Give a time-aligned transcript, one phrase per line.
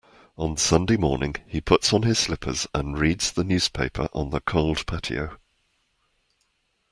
[0.35, 4.87] On Sunday mornings, he puts on his slippers and reads the newspaper on the cold
[4.87, 5.37] patio.